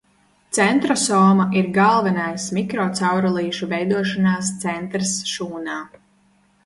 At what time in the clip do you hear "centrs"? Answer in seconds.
4.65-5.17